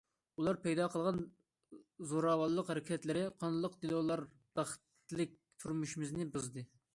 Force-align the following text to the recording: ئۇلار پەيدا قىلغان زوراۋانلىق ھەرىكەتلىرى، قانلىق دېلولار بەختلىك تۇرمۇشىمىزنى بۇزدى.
ئۇلار 0.41 0.57
پەيدا 0.61 0.85
قىلغان 0.93 1.19
زوراۋانلىق 2.11 2.71
ھەرىكەتلىرى، 2.73 3.23
قانلىق 3.45 3.77
دېلولار 3.85 4.25
بەختلىك 4.61 5.37
تۇرمۇشىمىزنى 5.65 6.29
بۇزدى. 6.39 6.67